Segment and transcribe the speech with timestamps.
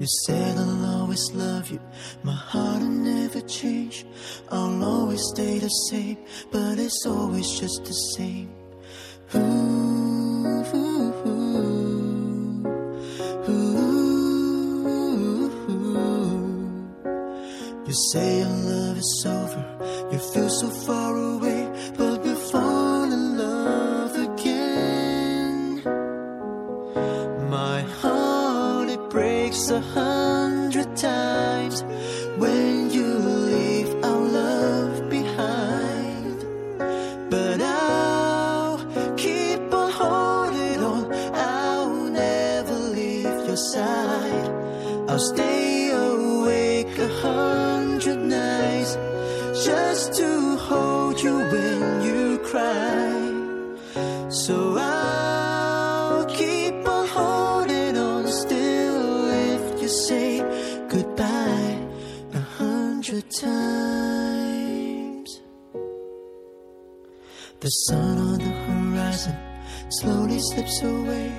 [0.00, 1.78] You said I'll always love you,
[2.22, 4.06] my heart will never change.
[4.50, 6.16] I'll always stay the same,
[6.50, 8.48] but it's always just the same.
[9.34, 9.38] Ooh,
[10.74, 12.66] ooh, ooh,
[13.50, 13.90] ooh.
[17.86, 19.64] You say your love is over,
[20.10, 21.59] you feel so far away,
[59.90, 60.38] say
[60.88, 61.78] goodbye
[62.32, 65.40] a hundred times.
[67.58, 69.36] The sun on the horizon
[69.88, 71.32] slowly slips away.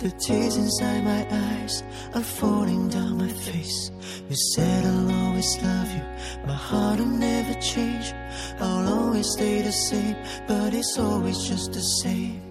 [0.00, 3.92] The tears inside my eyes are falling down my face.
[4.28, 6.04] You said I'll always love you,
[6.44, 8.12] my heart will never change.
[8.58, 10.16] I'll always stay the same,
[10.48, 12.42] but it's always just the same.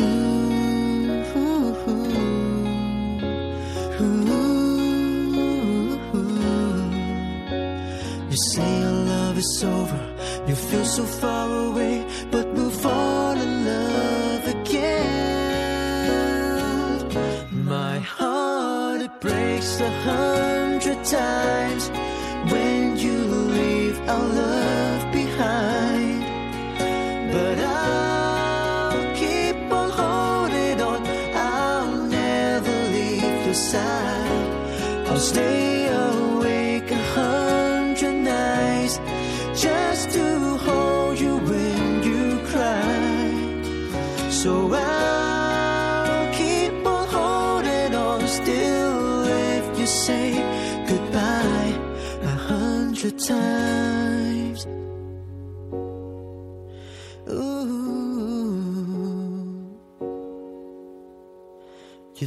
[0.00, 0.37] Ooh,
[8.52, 10.00] say your love is over,
[10.46, 15.48] you feel so far away, but we'll fall in love again.
[17.64, 21.90] My heart it breaks a hundred times
[22.52, 23.18] when you
[23.58, 26.22] leave our love behind.
[27.32, 31.06] But I'll keep on holding on.
[31.34, 35.08] I'll never leave your side.
[35.08, 35.67] I'll stay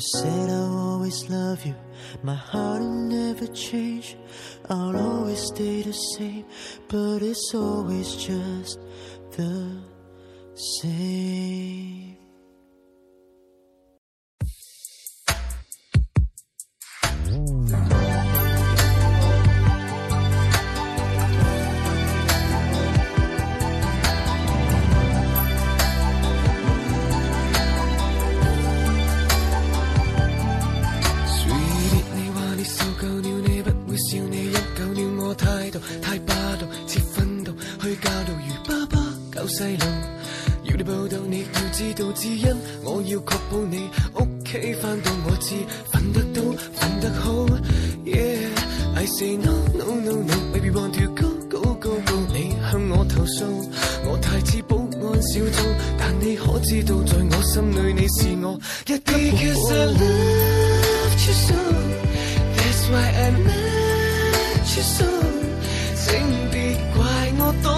[0.01, 1.75] said I'll always love you,
[2.23, 4.17] my heart will never change.
[4.69, 6.45] I'll always stay the same,
[6.87, 8.79] but it's always just
[9.31, 9.81] the
[10.55, 12.20] same.
[39.50, 39.84] 细路。
[40.64, 45.54] 要你报道，你要知道，只因我要确保你屋企翻到我知，
[45.92, 46.42] 瞓得到，
[46.76, 47.46] 瞓得好。
[48.04, 53.46] Yeah，I say no no no no，baby want to go go go go，你向我投诉，
[54.04, 60.66] 我太似保安小组，但你可知道，在我心里你是我一级宝宝。
[61.06, 61.54] loved you so.
[62.56, 65.04] That's why I met you so.
[66.04, 66.06] 请
[66.50, 66.54] 别
[66.94, 66.98] 怪
[67.38, 67.70] 我多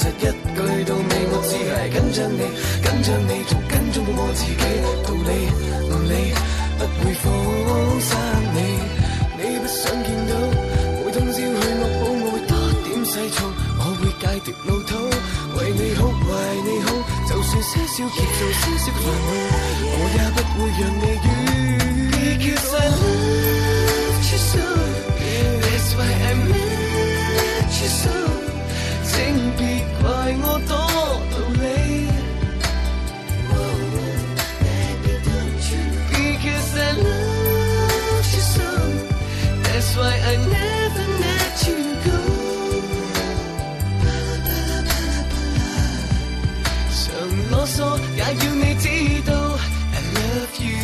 [0.00, 0.24] 實一
[0.56, 2.40] 句到尾我只係緊張你，
[2.80, 4.64] 緊張你，仲緊張到我自己，
[5.04, 5.30] 道理
[5.92, 6.32] 唔理，
[6.80, 7.28] 不會放
[8.00, 8.10] 生
[8.56, 8.58] 你。
[9.36, 10.32] 你不想見到，
[11.04, 12.56] 每通宵去惡補，我會多
[12.88, 13.38] 點細燥，
[13.76, 14.96] 我會戒掉老土，
[15.60, 16.32] 為你好，為
[16.64, 16.88] 你好，
[17.28, 19.28] 就算些少劫數，些少煩惱，
[19.92, 21.28] 我也不會讓你怨。
[22.40, 24.64] Because I love you so,
[25.60, 28.19] that's why I met you so。
[40.00, 42.18] why I never let you go.
[47.00, 47.04] 想
[47.50, 47.78] 囉嗦
[48.16, 48.86] 也要你知
[49.28, 49.32] 道
[49.94, 50.78] ，I oh, love you.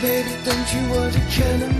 [0.00, 1.77] Baby, don't you worry, can I?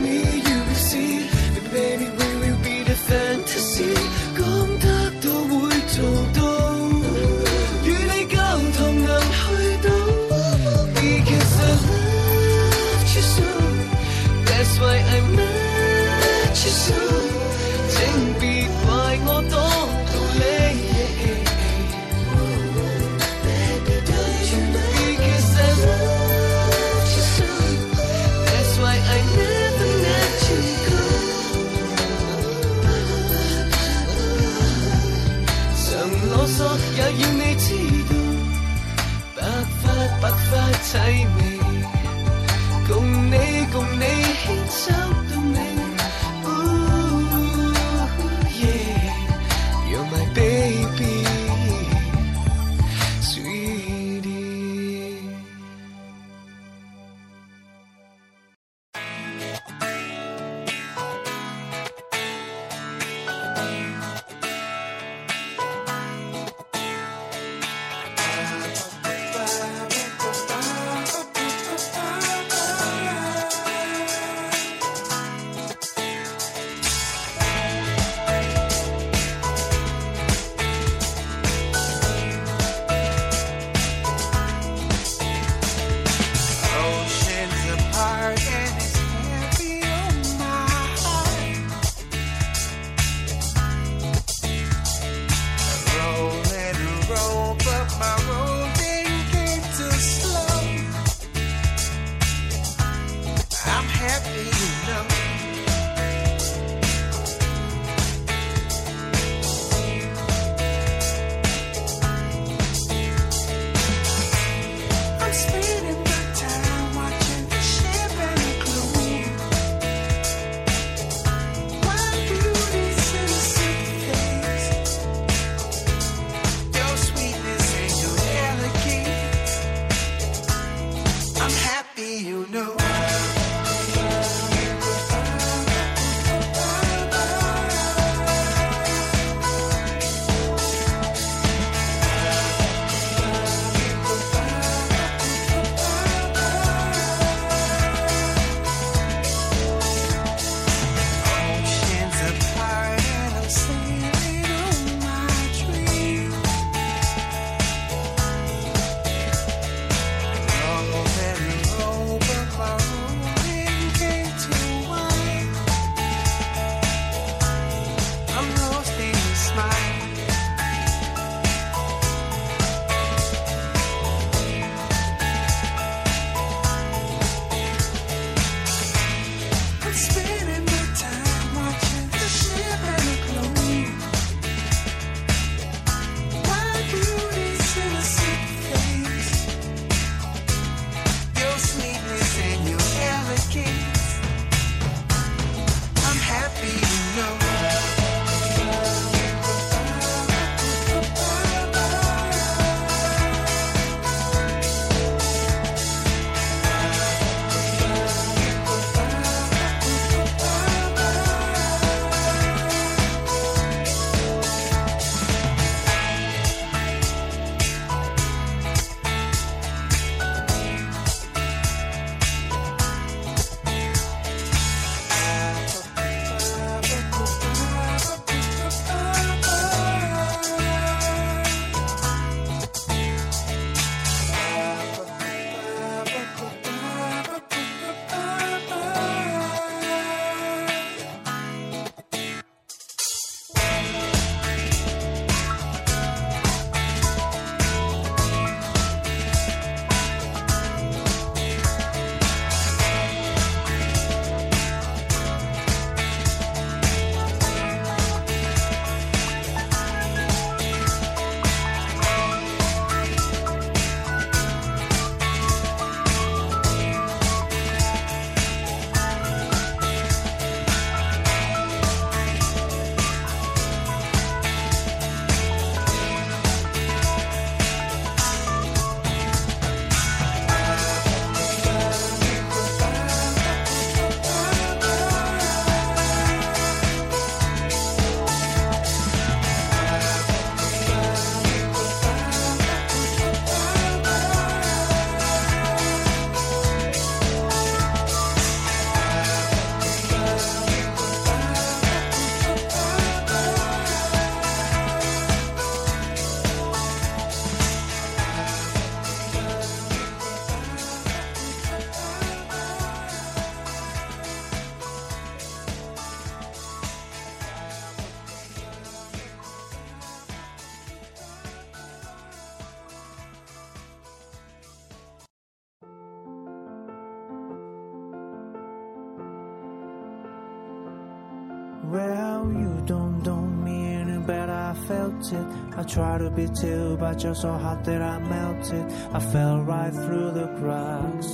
[331.90, 335.46] Well, you don't know me any better, I felt it.
[335.74, 338.84] I tried to be too, but you're so hot that I melted.
[339.14, 341.28] I fell right through the cracks.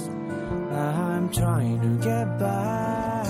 [0.71, 3.27] Now I'm trying to get back.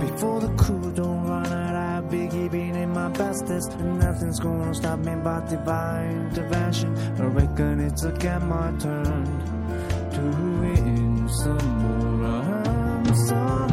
[0.00, 3.74] Before the crew don't run out, I'll be giving it my bestest.
[3.74, 6.96] And nothing's gonna stop me but divine intervention.
[7.20, 9.26] I reckon it's again my turn
[10.14, 10.22] to
[10.60, 12.26] win some more.
[12.26, 13.71] I'm some,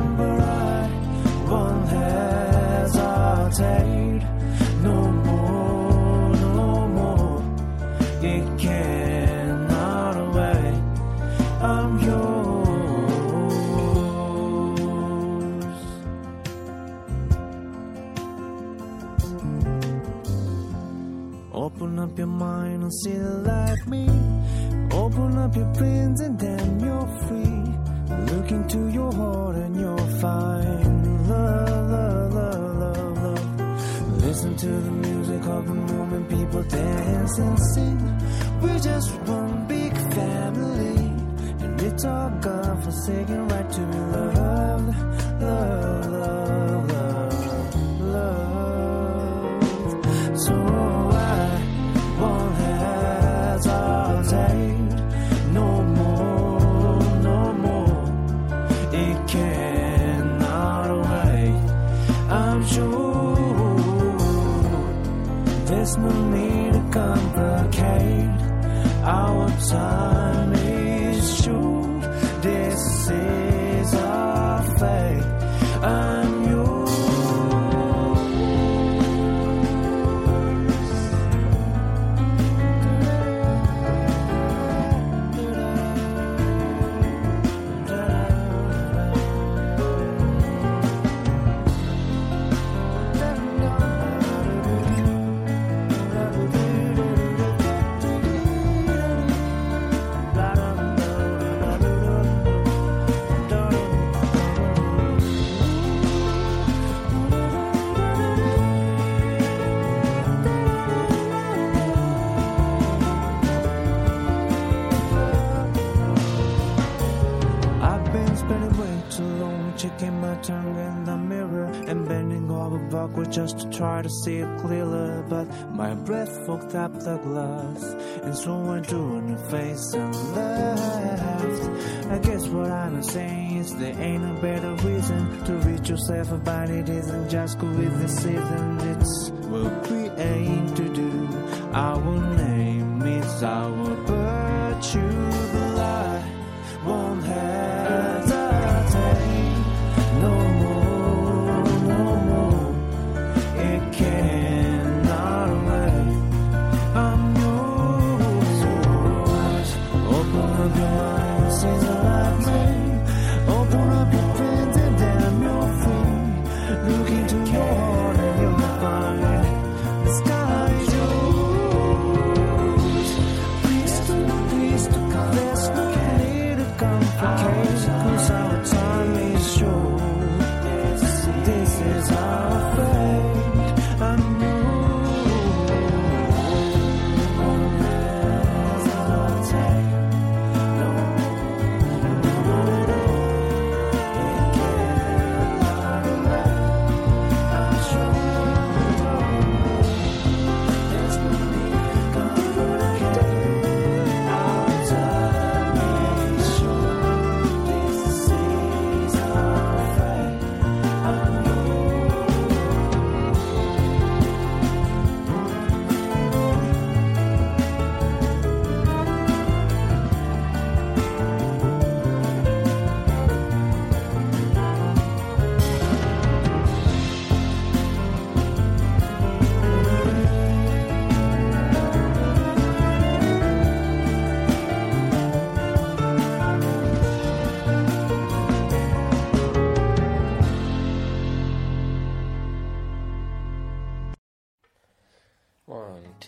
[124.09, 125.23] to see it clearer.
[125.29, 127.83] But my breath fogged up the glass,
[128.23, 128.77] and so I
[129.17, 132.11] in the face and left.
[132.11, 136.69] I guess what I'm saying is there ain't a better reason to reach yourself about
[136.69, 138.79] it isn't just criticism.
[138.79, 141.27] It's what we aim to do.
[141.73, 144.18] Our name is our virtue,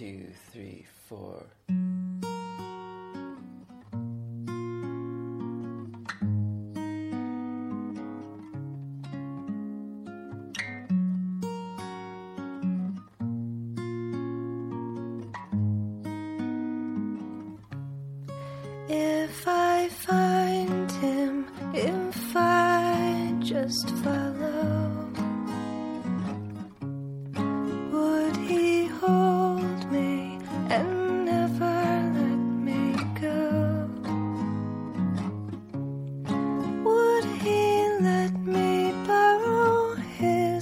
[0.02, 1.46] two, three, four.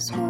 [0.00, 0.29] this world.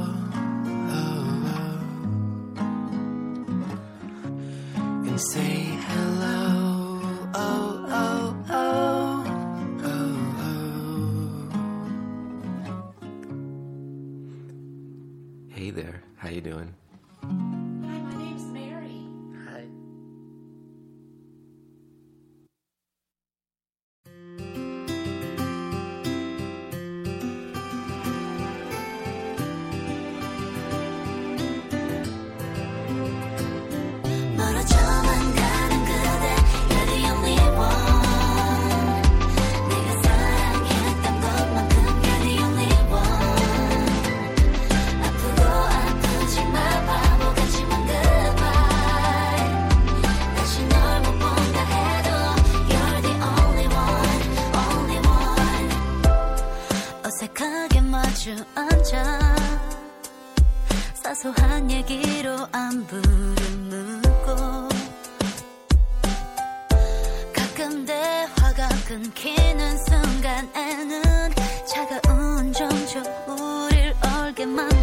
[67.71, 71.31] 근데 화가 끊기는 순간에는
[71.65, 74.80] 차가운 정적 우릴 얼게 만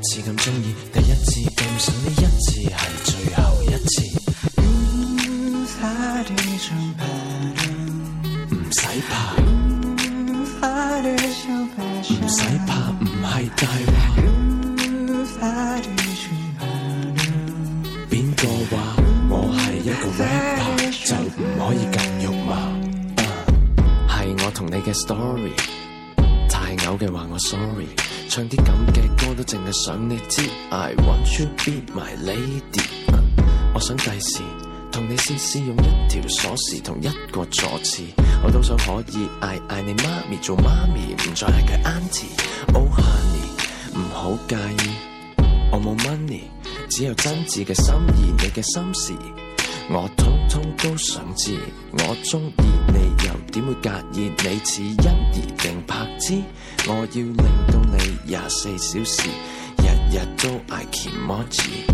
[0.00, 3.94] 次咁中意，第一次咁想，呢一次係最後一次。
[8.50, 9.16] 唔使怕，
[12.08, 13.96] 唔使怕，唔係大話。
[18.10, 18.42] 邊個
[18.74, 18.76] 話
[19.28, 22.50] 我係一個 rapper 就唔可以咁肉麻？
[23.22, 23.24] 啊
[24.08, 24.10] 係
[24.44, 25.54] 我同你嘅 story，
[26.48, 27.86] 太嘔嘅話我 sorry，
[28.28, 32.80] 唱啲咁嘅 歌都淨係想你知，I want you be my lady，
[33.12, 33.22] 啊
[33.74, 34.40] 我想第時
[34.90, 38.02] 同你試試用一條鎖匙同一個座廁，
[38.42, 44.90] 我都想可以嗌嗌你媽咪做媽咪，唔再係佢 auntie，oh honey，唔好介意。
[45.72, 46.42] 我冇 money，
[46.88, 49.12] 只有真摯嘅心意，你嘅心事，
[49.90, 51.54] 我通通都想知。
[51.92, 52.52] 我中意
[52.88, 54.94] 你，又點會介意你似欣
[55.34, 56.42] 宜定柏芝？
[56.88, 57.69] 我要令到你
[58.24, 59.28] 廿四小時，
[59.78, 61.84] 日日都嗌 emoji。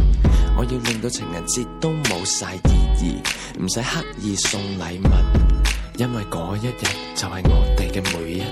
[0.57, 2.59] 我要令到情人節都冇晒意
[2.99, 3.17] 義，
[3.63, 5.09] 唔使刻意送禮物，
[5.97, 6.75] 因為嗰一日
[7.15, 8.43] 就係我哋嘅每一日。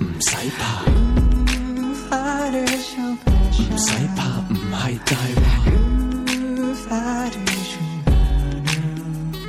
[0.00, 0.66] 唔使怕，
[3.60, 5.44] 唔使怕，唔係大話。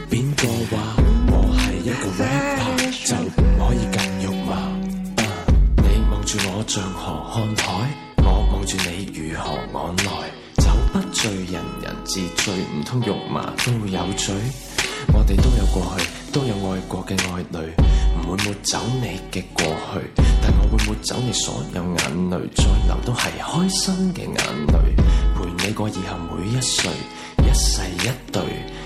[0.10, 0.74] 邊個話
[1.28, 2.59] 我係一個 rapper
[6.30, 7.90] 住我像河看海，
[8.26, 10.32] 我望住你如何往來。
[10.58, 14.34] 酒不醉人人自醉，唔通肉麻都有罪？
[15.14, 17.70] 我哋都有過去，都有愛過嘅愛侶，
[18.18, 20.12] 唔會抹走你嘅過去，
[20.42, 24.36] 但我會抹走你所有眼淚，再流都係開心嘅眼
[24.68, 24.74] 淚，
[25.38, 26.92] 陪你過以後每一歲，
[27.44, 28.42] 一世一對。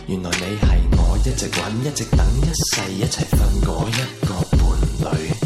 [0.07, 4.52] 原來你係我一直揾、一直等、一世一齊瞓嗰一個伴侶。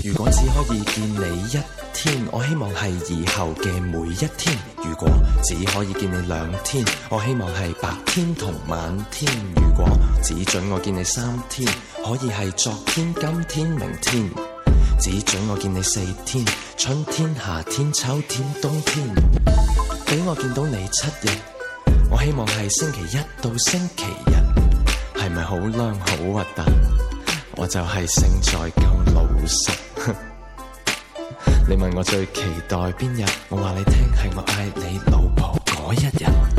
[0.08, 1.58] 如果只可以見你一
[1.93, 4.58] 天，我希望係以後嘅每一天。
[4.77, 5.08] 如果
[5.43, 9.32] 只可以見你兩天，我希望係白天同晚天。
[9.56, 9.88] 如果
[10.21, 11.67] 只准我見你三天，
[12.03, 14.29] 可以係昨天、今天、明天。
[14.99, 16.45] 只准我見你四天，
[16.77, 19.08] 春天、夏天、秋天、冬天。
[20.06, 21.32] 俾我見到你七日，
[22.12, 25.19] 我希望係星期一到星期日。
[25.19, 26.63] 係咪好靚好核突？
[27.56, 29.71] 我就係勝在夠老實。
[31.67, 33.25] 你問我最期待邊日？
[33.49, 36.57] 我話你聽係我嗌你老婆嗰一日。